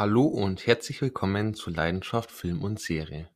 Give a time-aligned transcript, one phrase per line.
[0.00, 3.28] Hallo und herzlich willkommen zu Leidenschaft Film und Serie.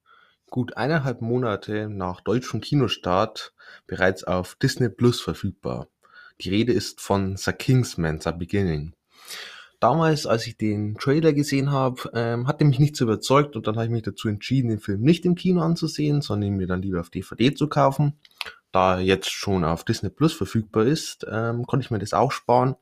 [0.49, 3.53] Gut eineinhalb Monate nach deutschem Kinostart
[3.87, 5.89] bereits auf Disney Plus verfügbar.
[6.41, 8.95] Die Rede ist von The Kingsman, The Beginning.
[9.79, 13.67] Damals, als ich den Trailer gesehen habe, ähm, hat er mich nicht so überzeugt und
[13.67, 16.67] dann habe ich mich dazu entschieden, den Film nicht im Kino anzusehen, sondern ihn mir
[16.67, 18.19] dann lieber auf DVD zu kaufen.
[18.73, 22.33] Da er jetzt schon auf Disney Plus verfügbar ist, ähm, konnte ich mir das auch
[22.33, 22.77] sparen.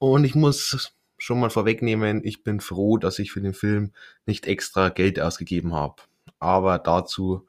[0.00, 0.92] Und ich muss
[1.22, 3.92] schon mal vorwegnehmen, ich bin froh, dass ich für den Film
[4.26, 6.02] nicht extra Geld ausgegeben habe.
[6.40, 7.46] Aber dazu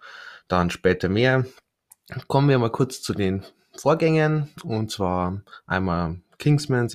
[0.48, 1.46] dann später mehr.
[2.28, 3.44] Kommen wir mal kurz zu den
[3.76, 4.52] Vorgängen.
[4.64, 6.88] Und zwar einmal Kingsman.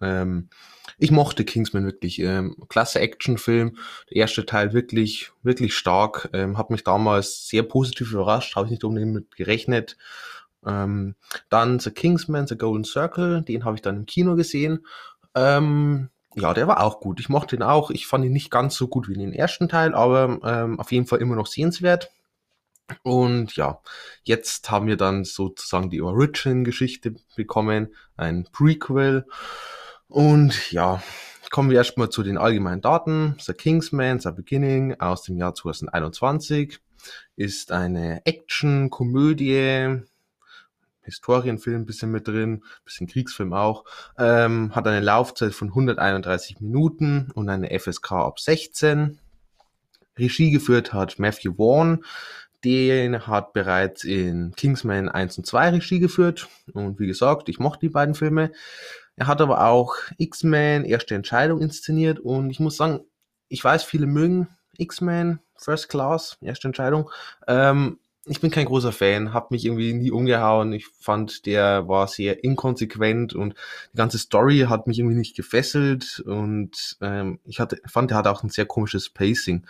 [0.00, 0.48] Ähm,
[0.98, 2.18] ich mochte Kingsman wirklich.
[2.18, 3.76] Ähm, klasse Actionfilm.
[4.10, 6.30] Der erste Teil wirklich, wirklich stark.
[6.32, 8.56] Ähm, hat mich damals sehr positiv überrascht.
[8.56, 9.96] Habe ich nicht unbedingt mit gerechnet.
[10.66, 11.14] Ähm,
[11.48, 13.42] dann The Kingsman, The Golden Circle.
[13.42, 14.84] Den habe ich dann im Kino gesehen.
[15.36, 17.20] Ähm, ja, der war auch gut.
[17.20, 17.90] Ich mochte ihn auch.
[17.90, 21.06] Ich fand ihn nicht ganz so gut wie den ersten Teil, aber ähm, auf jeden
[21.06, 22.10] Fall immer noch sehenswert.
[23.02, 23.80] Und ja,
[24.24, 29.24] jetzt haben wir dann sozusagen die Origin-Geschichte bekommen, ein Prequel.
[30.08, 31.02] Und ja,
[31.50, 33.36] kommen wir erstmal zu den allgemeinen Daten.
[33.40, 36.78] The Kingsman, The Beginning aus dem Jahr 2021
[37.36, 40.02] ist eine Action-Komödie
[41.04, 43.84] Historienfilm ein bisschen mit drin, bisschen Kriegsfilm auch.
[44.18, 49.18] Ähm, hat eine Laufzeit von 131 Minuten und eine FSK ab 16.
[50.18, 52.04] Regie geführt hat Matthew Vaughn.
[52.64, 56.48] Den hat bereits in Kingsman 1 und 2 Regie geführt.
[56.72, 58.52] Und wie gesagt, ich mochte die beiden Filme.
[59.16, 62.18] Er hat aber auch X-Men, erste Entscheidung inszeniert.
[62.18, 63.00] Und ich muss sagen,
[63.48, 64.48] ich weiß, viele mögen
[64.78, 67.10] X-Men, First Class, erste Entscheidung.
[67.46, 70.72] Ähm, ich bin kein großer Fan, hab mich irgendwie nie umgehauen.
[70.72, 73.54] Ich fand, der war sehr inkonsequent und
[73.92, 78.26] die ganze Story hat mich irgendwie nicht gefesselt und ähm, ich hatte, fand, der hat
[78.26, 79.66] auch ein sehr komisches Pacing.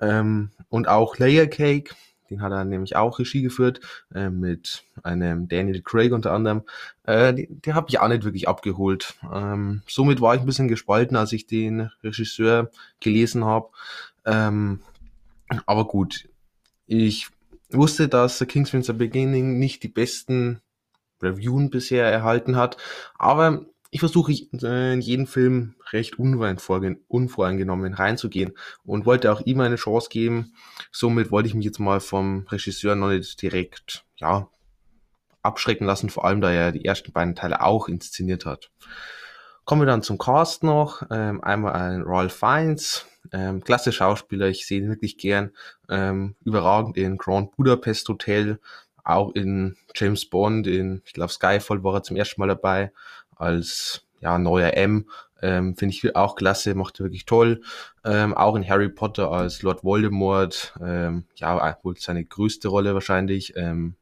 [0.00, 1.94] Ähm, und auch Layer Cake,
[2.30, 3.80] den hat er nämlich auch Regie geführt,
[4.14, 6.62] äh, mit einem Daniel Craig unter anderem.
[7.04, 9.14] Äh, den, den habe ich auch nicht wirklich abgeholt.
[9.32, 13.68] Ähm, somit war ich ein bisschen gespalten, als ich den Regisseur gelesen habe.
[14.24, 14.80] Ähm,
[15.66, 16.28] aber gut,
[16.86, 17.28] ich
[17.70, 20.60] wusste, dass The Kingsman The Beginning nicht die besten
[21.22, 22.76] Reviewen bisher erhalten hat,
[23.16, 28.52] aber ich versuche in jeden Film recht unvoreingenommen reinzugehen
[28.84, 30.54] und wollte auch ihm eine Chance geben.
[30.90, 34.48] Somit wollte ich mich jetzt mal vom Regisseur noch nicht direkt, ja,
[35.42, 38.70] abschrecken lassen, vor allem da er die ersten beiden Teile auch inszeniert hat.
[39.64, 41.02] Kommen wir dann zum Cast noch.
[41.10, 45.52] Ähm, einmal ein Royal Fiennes, ähm, klasse Schauspieler, ich sehe ihn wirklich gern.
[45.88, 48.58] Ähm, überragend in Grand Budapest Hotel,
[49.04, 52.92] auch in James Bond, in, ich glaube, Skyfall war er zum ersten Mal dabei,
[53.36, 55.08] als ja, neuer M.
[55.42, 57.60] Ähm, Finde ich auch klasse, macht er wirklich toll.
[58.04, 63.54] Ähm, auch in Harry Potter als Lord Voldemort, ähm, ja, wohl seine größte Rolle wahrscheinlich.
[63.56, 63.96] Ähm,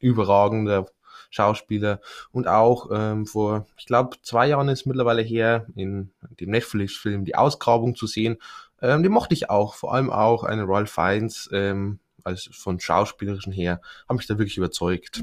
[0.00, 0.86] überragender
[1.30, 2.00] Schauspieler.
[2.32, 6.10] Und auch ähm, vor, ich glaube, zwei Jahren ist mittlerweile her, in
[6.40, 8.38] dem Netflix-Film Die Ausgrabung zu sehen.
[8.82, 13.52] Ähm, den mochte ich auch, vor allem auch eine Royal Fiennes, ähm, also von schauspielerischen
[13.52, 15.22] her, hat mich da wirklich überzeugt.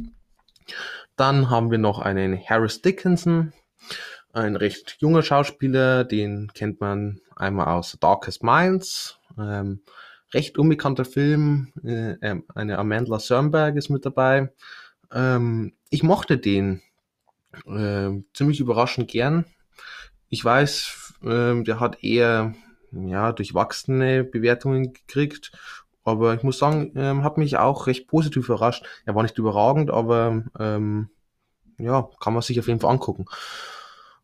[1.15, 3.53] Dann haben wir noch einen Harris Dickinson,
[4.33, 9.81] ein recht junger Schauspieler, den kennt man einmal aus Darkest Minds, ähm,
[10.33, 14.51] recht unbekannter Film, äh, ähm, eine Amanda Sernberg ist mit dabei.
[15.11, 16.81] Ähm, ich mochte den
[17.65, 19.45] äh, ziemlich überraschend gern.
[20.29, 22.53] Ich weiß, äh, der hat eher
[22.91, 25.51] ja, durchwachsene Bewertungen gekriegt.
[26.03, 28.85] Aber ich muss sagen, ähm, hat mich auch recht positiv überrascht.
[29.05, 31.09] Er war nicht überragend, aber ähm,
[31.77, 33.25] ja, kann man sich auf jeden Fall angucken.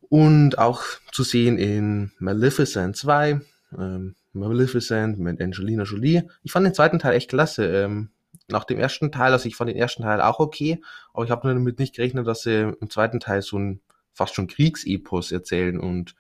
[0.10, 3.42] Und auch zu sehen in Maleficent 2,
[3.78, 6.24] ähm, Maleficent mit Angelina Jolie.
[6.44, 7.66] Ich fand den zweiten Teil echt klasse.
[7.66, 8.10] Ähm,
[8.48, 10.82] nach dem ersten Teil, also ich fand den ersten Teil auch okay,
[11.14, 13.82] aber ich habe nur damit nicht gerechnet, dass sie im zweiten Teil so ein
[14.14, 16.16] fast schon Kriegsepos erzählen und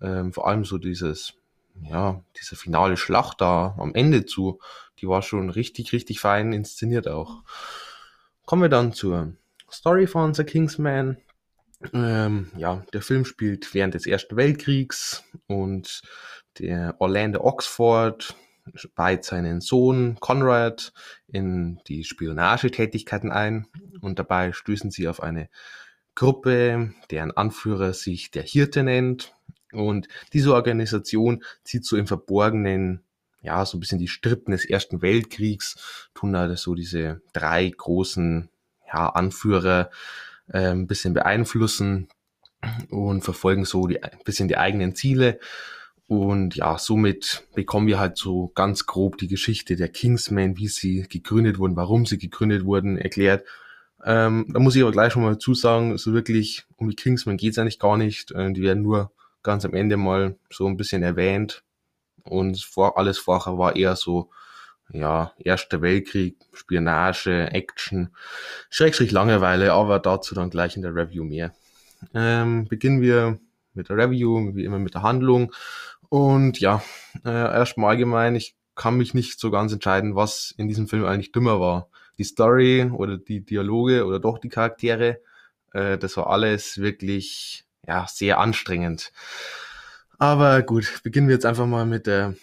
[0.00, 1.34] ähm, vor allem so dieses
[1.82, 4.60] ja, diese finale Schlacht da am Ende zu,
[5.00, 7.42] die war schon richtig, richtig fein inszeniert auch.
[8.44, 9.34] Kommen wir dann zur
[9.70, 11.18] Story von The Kingsman.
[11.92, 16.02] Ähm, ja, der Film spielt während des Ersten Weltkriegs und
[16.58, 18.34] der Orlando Oxford
[18.96, 20.92] weiht seinen Sohn Conrad
[21.28, 23.66] in die Spionagetätigkeiten ein
[24.00, 25.48] und dabei stößen sie auf eine
[26.14, 29.34] Gruppe, deren Anführer sich der Hirte nennt
[29.72, 33.02] und diese Organisation zieht so im Verborgenen,
[33.42, 38.48] ja, so ein bisschen die Strippen des Ersten Weltkriegs, tun da so diese drei großen,
[38.86, 39.90] ja, Anführer
[40.48, 42.08] äh, ein bisschen beeinflussen
[42.90, 45.38] und verfolgen so die, ein bisschen die eigenen Ziele.
[46.06, 51.02] Und ja, somit bekommen wir halt so ganz grob die Geschichte der Kingsmen, wie sie
[51.02, 53.44] gegründet wurden, warum sie gegründet wurden, erklärt.
[54.04, 57.58] Ähm, da muss ich aber gleich schon mal zusagen, so wirklich um die Kingsmen geht's
[57.58, 58.32] eigentlich gar nicht.
[58.32, 59.12] Äh, die werden nur
[59.48, 61.64] ganz am Ende mal so ein bisschen erwähnt.
[62.22, 64.28] Und vor, alles vorher war eher so,
[64.92, 68.10] ja, Erster Weltkrieg, Spionage, Action,
[68.68, 71.54] Schrägstrich Langeweile, aber dazu dann gleich in der Review mehr.
[72.12, 73.38] Ähm, beginnen wir
[73.72, 75.50] mit der Review, wie immer mit der Handlung.
[76.10, 76.82] Und ja,
[77.24, 81.32] äh, erstmal allgemein, ich kann mich nicht so ganz entscheiden, was in diesem Film eigentlich
[81.32, 81.88] dümmer war.
[82.18, 85.22] Die Story oder die Dialoge oder doch die Charaktere.
[85.72, 89.12] Äh, das war alles wirklich ja, sehr anstrengend.
[90.18, 92.34] Aber gut, beginnen wir jetzt einfach mal mit der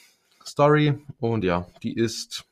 [0.45, 0.97] Story.
[1.19, 2.43] Und ja, die ist,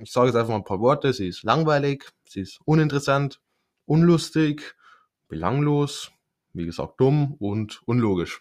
[0.00, 3.40] ich sage jetzt einfach mal ein paar Worte, sie ist langweilig, sie ist uninteressant,
[3.84, 4.74] unlustig,
[5.28, 6.10] belanglos,
[6.54, 8.40] wie gesagt, dumm und unlogisch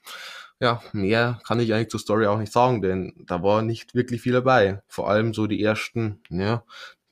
[0.59, 4.21] ja, mehr kann ich eigentlich zur Story auch nicht sagen, denn da war nicht wirklich
[4.21, 4.81] viel dabei.
[4.87, 6.63] Vor allem so die ersten, ja,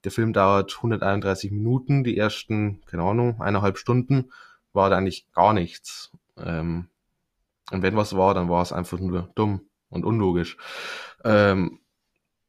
[0.04, 4.32] der Film dauert 131 Minuten, die ersten, keine Ahnung, eineinhalb Stunden
[4.74, 6.12] war da eigentlich gar nichts.
[6.38, 6.88] Ähm,
[7.72, 10.58] und wenn was war, dann war es einfach nur dumm und unlogisch.
[11.24, 11.80] Ähm,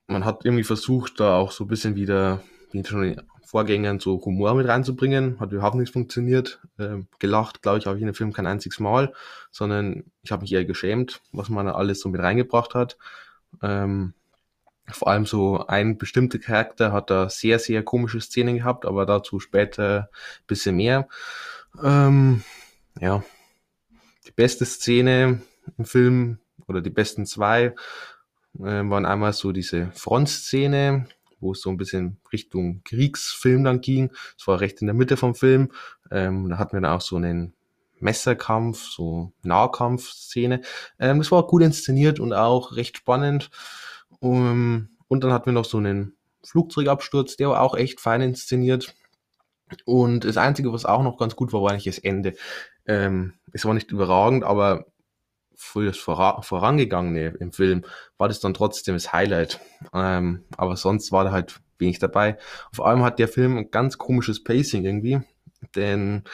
[0.07, 2.43] man hat irgendwie versucht, da auch so ein bisschen wieder,
[2.73, 3.17] wie schon
[3.47, 5.39] Vorgängern so Humor mit reinzubringen.
[5.39, 6.61] Hat überhaupt nicht funktioniert.
[6.79, 9.13] Ähm, gelacht, glaube ich, habe ich in dem Film kein einziges Mal,
[9.51, 12.99] sondern ich habe mich eher geschämt, was man da alles so mit reingebracht hat.
[13.63, 14.15] Ähm,
[14.91, 19.41] vor allem so ein bestimmter Charakter hat da sehr, sehr komische Szenen gehabt, aber dazu
[19.41, 20.11] später
[20.41, 21.09] ein bisschen mehr.
[21.83, 22.43] Ähm,
[23.01, 23.23] ja,
[24.37, 25.43] beste Szene
[25.79, 27.75] im Film oder die besten zwei
[28.59, 31.07] äh, waren einmal so diese Frontszene,
[31.41, 34.13] wo es so ein bisschen Richtung Kriegsfilm dann ging.
[34.39, 35.73] Es war recht in der Mitte vom Film.
[36.11, 37.55] Ähm, da hatten wir dann auch so einen
[38.01, 40.61] Messerkampf, so Nahkampfszene.
[40.99, 43.51] Ähm, das war gut inszeniert und auch recht spannend.
[44.21, 48.95] Um, und dann hatten wir noch so einen Flugzeugabsturz, der war auch echt fein inszeniert.
[49.85, 52.35] Und das Einzige, was auch noch ganz gut war, war eigentlich das Ende.
[52.87, 54.87] Ähm, es war nicht überragend, aber
[55.57, 57.85] für das Vorangegangene im Film
[58.19, 59.61] war das dann trotzdem das Highlight.
[59.93, 62.39] Ähm, aber sonst war da halt wenig dabei.
[62.73, 65.21] Vor allem hat der Film ein ganz komisches Pacing irgendwie,
[65.75, 66.25] denn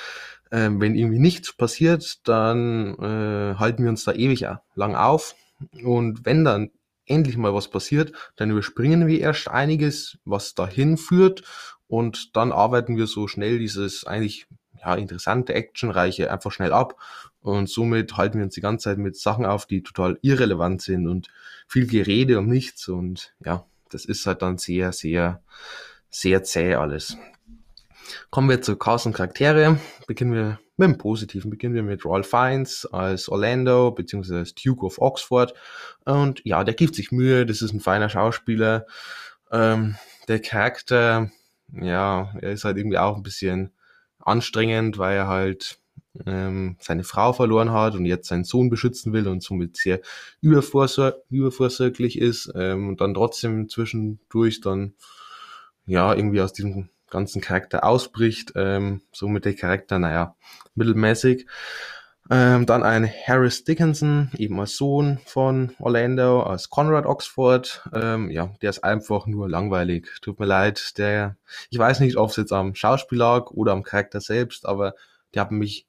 [0.50, 5.36] ähm, wenn irgendwie nichts passiert, dann äh, halten wir uns da ewig lang auf.
[5.84, 6.70] Und wenn dann
[7.06, 11.42] endlich mal was passiert, dann überspringen wir erst einiges, was dahin führt
[11.86, 14.46] und dann arbeiten wir so schnell dieses eigentlich
[14.82, 16.96] ja, interessante, actionreiche einfach schnell ab
[17.42, 21.08] und somit halten wir uns die ganze Zeit mit Sachen auf, die total irrelevant sind
[21.08, 21.28] und
[21.66, 22.88] viel Gerede um nichts.
[22.88, 25.42] Und ja, das ist halt dann sehr, sehr,
[26.10, 27.16] sehr zäh alles.
[28.30, 29.78] Kommen wir zu Cast und Charaktere.
[30.06, 31.50] Beginnen wir mit dem Positiven.
[31.50, 35.54] Beginnen wir mit Ralph Fiennes als Orlando, beziehungsweise als Duke of Oxford.
[36.04, 37.46] Und ja, der gibt sich Mühe.
[37.46, 38.86] Das ist ein feiner Schauspieler.
[39.50, 39.96] Ähm,
[40.28, 41.30] der Charakter,
[41.72, 43.72] ja, er ist halt irgendwie auch ein bisschen
[44.20, 45.78] anstrengend, weil er halt
[46.26, 50.00] ähm, seine Frau verloren hat und jetzt seinen Sohn beschützen will und somit sehr
[50.40, 54.94] übervorsor übervorsorglich ist ähm, und dann trotzdem zwischendurch dann
[55.86, 58.52] ja irgendwie aus diesem ganzen Charakter ausbricht.
[58.56, 60.36] Ähm, somit der Charakter, naja,
[60.74, 61.46] mittelmäßig.
[62.32, 67.82] Ähm, dann ein Harris Dickinson, eben als Sohn von Orlando, als Conrad Oxford.
[67.92, 70.08] Ähm, ja, der ist einfach nur langweilig.
[70.22, 70.96] Tut mir leid.
[70.96, 71.36] Der,
[71.70, 74.94] ich weiß nicht, ob es jetzt am Schauspiel lag oder am Charakter selbst, aber
[75.34, 75.88] der hat mich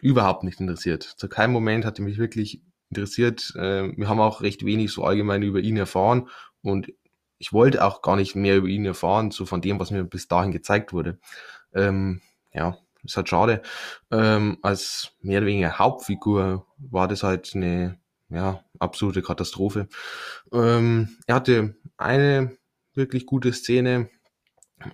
[0.00, 1.04] überhaupt nicht interessiert.
[1.04, 3.54] Zu keinem Moment hat er mich wirklich interessiert.
[3.56, 6.28] Ähm, wir haben auch recht wenig so allgemein über ihn erfahren
[6.62, 6.92] und
[7.38, 10.28] ich wollte auch gar nicht mehr über ihn erfahren, so von dem, was mir bis
[10.28, 11.18] dahin gezeigt wurde.
[11.74, 13.62] Ähm, ja, ist halt schade.
[14.10, 19.88] Ähm, als mehr oder weniger Hauptfigur war das halt eine ja, absolute Katastrophe.
[20.52, 22.56] Ähm, er hatte eine
[22.94, 24.08] wirklich gute Szene,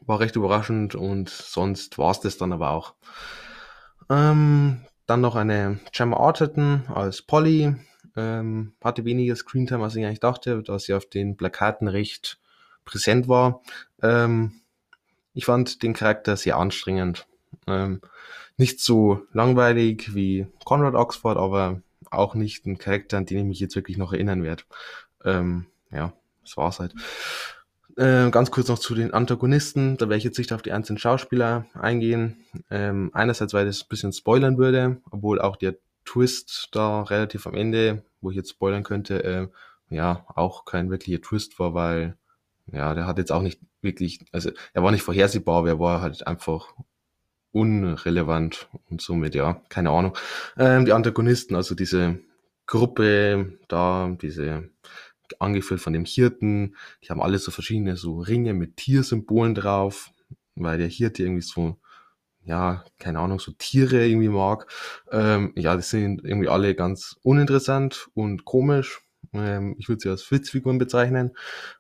[0.07, 2.95] war recht überraschend und sonst war es das dann aber auch.
[4.09, 7.75] Ähm, dann noch eine Gemma Arterton als Polly.
[8.17, 12.41] Ähm, hatte weniger Screentime, als ich eigentlich dachte, da sie auf den Plakaten recht
[12.85, 13.63] präsent war.
[14.03, 14.61] Ähm,
[15.33, 17.27] ich fand den Charakter sehr anstrengend.
[17.71, 18.01] Ähm,
[18.57, 23.61] nicht so langweilig wie Conrad Oxford, aber auch nicht ein Charakter, an den ich mich
[23.61, 24.65] jetzt wirklich noch erinnern werde.
[25.25, 26.13] Ähm, ja,
[26.43, 26.95] das war's halt.
[27.97, 29.97] Äh, ganz kurz noch zu den Antagonisten.
[29.97, 32.45] Da werde ich jetzt nicht auf die einzelnen Schauspieler eingehen.
[32.71, 37.55] Ähm, einerseits, weil das ein bisschen spoilern würde, obwohl auch der Twist da relativ am
[37.55, 39.49] Ende, wo ich jetzt spoilern könnte, äh,
[39.95, 42.17] ja, auch kein wirklicher Twist war, weil
[42.73, 46.01] ja, der hat jetzt auch nicht wirklich, also er war nicht vorhersehbar, aber er war
[46.01, 46.75] halt einfach
[47.53, 50.17] unrelevant und somit, ja, keine Ahnung.
[50.57, 52.21] Ähm, die Antagonisten, also diese
[52.67, 54.71] Gruppe da, diese
[55.39, 60.11] angeführt von dem Hirten, die haben alle so verschiedene so Ringe mit Tiersymbolen drauf,
[60.57, 61.77] weil der Hirte irgendwie so
[62.45, 64.67] ja, keine Ahnung, so Tiere irgendwie mag.
[65.13, 69.01] Ähm, ja, die sind irgendwie alle ganz uninteressant und komisch.
[69.33, 71.33] Ähm, ich würde sie als Witzfiguren bezeichnen.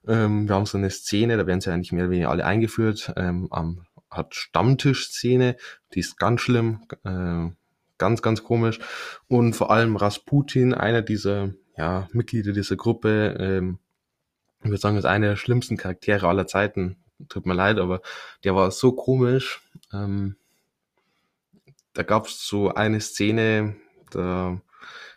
[0.06, 3.12] Ähm, wir haben so eine Szene, da werden sie eigentlich mehr oder weniger alle eingeführt,
[3.16, 5.56] ähm, am hat Stammtischszene,
[5.94, 7.50] die ist ganz schlimm, äh,
[7.98, 8.80] ganz, ganz komisch.
[9.28, 13.78] Und vor allem Rasputin, einer dieser ja, Mitglieder dieser Gruppe, ähm,
[14.62, 16.96] ich würde sagen, ist einer der schlimmsten Charaktere aller Zeiten.
[17.28, 18.02] Tut mir leid, aber
[18.44, 19.62] der war so komisch.
[19.92, 20.36] Ähm,
[21.94, 23.76] da gab es so eine Szene,
[24.10, 24.60] da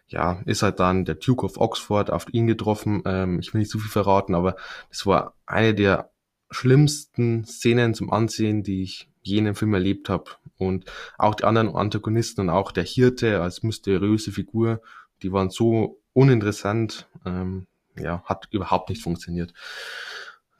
[0.07, 3.01] ja, ist halt dann der Duke of Oxford auf ihn getroffen.
[3.05, 4.55] Ähm, ich will nicht zu viel verraten, aber
[4.89, 6.12] das war eine der
[6.53, 10.31] schlimmsten Szenen zum Ansehen, die ich je in einem Film erlebt habe.
[10.57, 10.85] Und
[11.17, 14.81] auch die anderen Antagonisten und auch der Hirte als mysteriöse Figur,
[15.21, 17.07] die waren so uninteressant.
[17.25, 17.67] Ähm,
[17.97, 19.53] ja, hat überhaupt nicht funktioniert.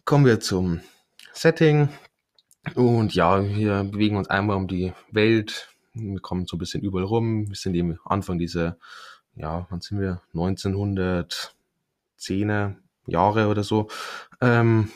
[0.05, 0.81] Kommen wir zum
[1.33, 1.89] Setting.
[2.75, 7.05] Und ja, wir bewegen uns einmal um die Welt, wir kommen so ein bisschen überall
[7.05, 7.50] rum.
[7.50, 8.77] Wir sind eben Anfang dieser,
[9.35, 10.21] ja, wann sind wir?
[10.33, 13.89] 1910er Jahre oder so.
[14.41, 14.89] Ähm,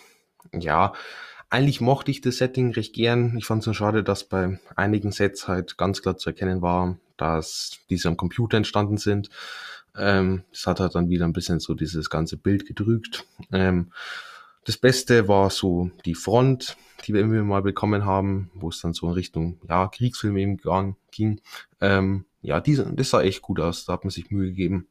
[0.54, 0.94] ja,
[1.50, 3.38] eigentlich mochte ich das Setting recht gern.
[3.38, 6.98] Ich fand es nur schade, dass bei einigen Sets halt ganz klar zu erkennen war,
[7.16, 9.30] dass diese am Computer entstanden sind.
[9.96, 13.26] Ähm, das hat halt dann wieder ein bisschen so dieses ganze Bild gedrückt.
[13.52, 13.92] Ähm,
[14.66, 16.76] das Beste war so die Front,
[17.06, 20.60] die wir immer mal bekommen haben, wo es dann so in Richtung ja, Kriegsfilme eben
[21.12, 21.40] ging.
[21.80, 24.88] Ähm, ja, diese, das sah echt gut aus, da hat man sich Mühe gegeben.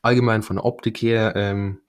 [0.00, 1.80] Allgemein von der Optik her, ähm,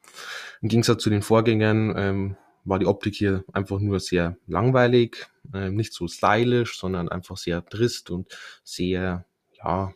[0.61, 5.69] im Gegensatz zu den Vorgängern, ähm, war die Optik hier einfach nur sehr langweilig, äh,
[5.69, 8.27] nicht so stylisch, sondern einfach sehr trist und
[8.63, 9.25] sehr,
[9.63, 9.93] ja,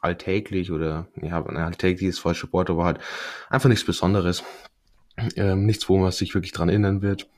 [0.00, 2.98] alltäglich oder, ja, alltäglich ist falsche Wort, aber halt
[3.50, 4.44] einfach nichts Besonderes.
[5.36, 7.28] Ähm, nichts, wo man sich wirklich dran erinnern wird.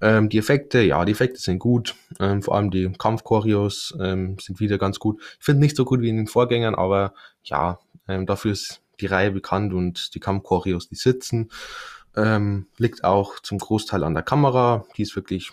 [0.00, 1.94] Ähm, die Effekte, ja, die Effekte sind gut.
[2.20, 5.20] Ähm, vor allem die Kampfchoreos ähm, sind wieder ganz gut.
[5.38, 9.06] Ich finde nicht so gut wie in den Vorgängern, aber ja, ähm, dafür ist die
[9.06, 11.50] Reihe bekannt und die Kampfchoreos, die sitzen.
[12.16, 14.86] Ähm, liegt auch zum Großteil an der Kamera.
[14.96, 15.52] Die ist wirklich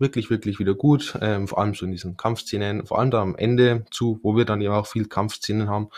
[0.00, 1.16] wirklich, wirklich wieder gut.
[1.20, 4.44] Ähm, vor allem so in diesen Kampfszenen, vor allem da am Ende zu, wo wir
[4.44, 5.90] dann eben auch viel Kampfszenen haben,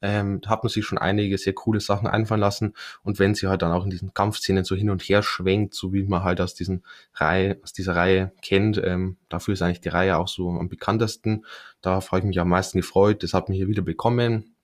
[0.00, 2.74] ähm, hat man sich schon einige sehr coole Sachen einfallen lassen.
[3.02, 5.92] Und wenn sie halt dann auch in diesen Kampfszenen so hin und her schwenkt, so
[5.92, 6.84] wie man halt aus diesen
[7.14, 11.44] Reihe, aus dieser Reihe kennt, ähm, dafür ist eigentlich die Reihe auch so am bekanntesten.
[11.82, 13.22] Da habe ich mich am meisten gefreut.
[13.24, 14.54] Das hat mir hier wieder bekommen.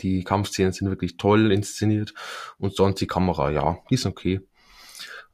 [0.00, 2.14] Die Kampfszenen sind wirklich toll inszeniert
[2.58, 4.40] und sonst die Kamera, ja, die ist okay.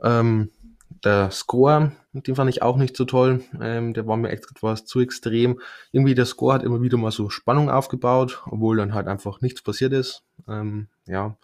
[0.02, 0.50] Ähm,
[1.04, 3.44] der Score, den fand ich auch nicht so toll.
[3.60, 5.60] Ähm, der war mir etwas zu extrem.
[5.92, 9.62] Irgendwie der Score hat immer wieder mal so Spannung aufgebaut, obwohl dann halt einfach nichts
[9.62, 10.24] passiert ist.
[10.48, 11.36] Ähm, ja,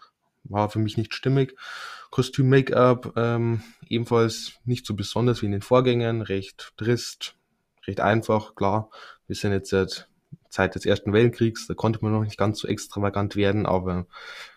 [0.45, 1.57] war für mich nicht stimmig.
[2.11, 7.35] Kostüm, Make-up, ähm, ebenfalls nicht so besonders wie in den Vorgängern, recht trist,
[7.87, 8.91] recht einfach, klar.
[9.27, 10.09] Wir sind jetzt seit
[10.57, 14.07] Zeit des Ersten Weltkriegs, da konnte man noch nicht ganz so extravagant werden, aber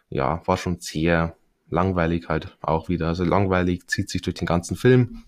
[0.09, 1.35] ja, war schon sehr
[1.69, 3.07] langweilig halt auch wieder.
[3.07, 5.23] Also langweilig zieht sich durch den ganzen Film.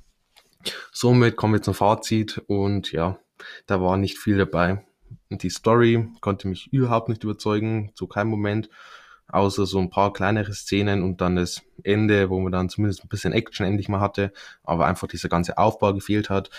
[0.91, 3.19] Somit kommen wir zum Fazit und ja,
[3.65, 4.85] da war nicht viel dabei.
[5.29, 8.69] Die Story konnte mich überhaupt nicht überzeugen, zu keinem Moment,
[9.27, 13.09] außer so ein paar kleinere Szenen und dann das Ende, wo man dann zumindest ein
[13.09, 14.31] bisschen Action endlich mal hatte,
[14.63, 16.49] aber einfach dieser ganze Aufbau gefehlt hat.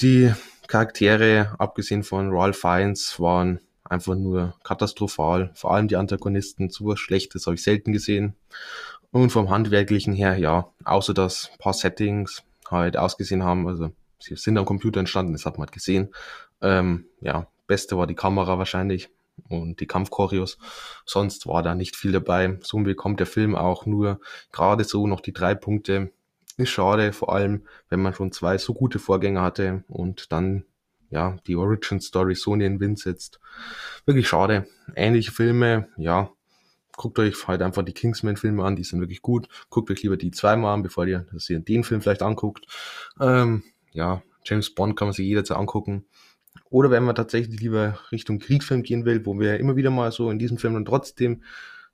[0.00, 0.32] Die
[0.68, 5.50] Charaktere, abgesehen von Ralph Fiennes, waren einfach nur katastrophal.
[5.54, 8.34] Vor allem die Antagonisten, so was Schlechtes habe ich selten gesehen.
[9.10, 14.36] Und vom Handwerklichen her, ja, außer dass ein paar Settings halt ausgesehen haben, also sie
[14.36, 16.12] sind am Computer entstanden, das hat man halt gesehen.
[16.60, 19.08] Ähm, ja, beste war die Kamera wahrscheinlich
[19.48, 20.58] und die Kampfchoreos.
[21.04, 22.58] Sonst war da nicht viel dabei.
[22.62, 24.20] So bekommt der Film auch nur
[24.52, 26.10] gerade so noch die drei Punkte.
[26.56, 30.64] Ist schade, vor allem, wenn man schon zwei so gute Vorgänger hatte und dann
[31.10, 33.40] ja die Origin Story so in den Wind setzt.
[34.06, 34.66] Wirklich schade.
[34.94, 36.30] Ähnliche Filme, ja,
[36.96, 39.48] guckt euch halt einfach die Kingsman-Filme an, die sind wirklich gut.
[39.68, 42.66] Guckt euch lieber die zweimal an, bevor ihr, dass ihr den Film vielleicht anguckt.
[43.20, 46.06] Ähm, ja, James Bond kann man sich jederzeit angucken.
[46.70, 50.30] Oder wenn man tatsächlich lieber Richtung Kriegsfilm gehen will, wo wir immer wieder mal so
[50.30, 51.42] in diesem Film dann trotzdem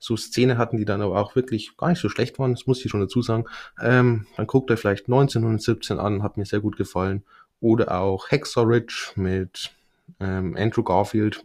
[0.03, 2.83] so Szenen hatten, die dann aber auch wirklich gar nicht so schlecht waren, das muss
[2.83, 3.45] ich schon dazu sagen,
[3.81, 7.23] ähm, dann guckt euch vielleicht 1917 an, hat mir sehr gut gefallen.
[7.61, 9.71] Oder auch Hexer Ridge mit
[10.19, 11.41] ähm, Andrew Garfield.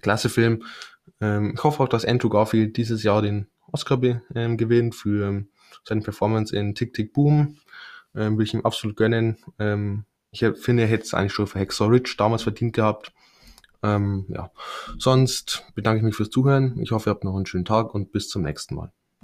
[0.00, 0.62] Klasse Film,
[1.20, 4.00] ähm, ich hoffe auch, dass Andrew Garfield dieses Jahr den Oscar
[4.36, 5.48] ähm, gewinnt für ähm,
[5.82, 7.56] seine Performance in Tick Tick Boom.
[8.14, 9.38] Ähm, will ich ihm absolut gönnen.
[9.58, 13.12] Ähm, ich finde, er hätte es eigentlich schon für Hexor Ridge damals verdient gehabt.
[13.82, 14.50] Ähm, ja.
[14.98, 16.78] Sonst bedanke ich mich fürs Zuhören.
[16.80, 18.92] Ich hoffe, ihr habt noch einen schönen Tag und bis zum nächsten Mal.